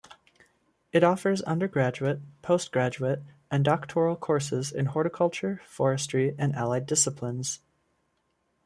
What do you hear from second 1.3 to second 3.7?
undergraduate, postgraduate and